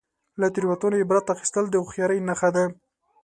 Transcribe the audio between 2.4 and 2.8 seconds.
ده.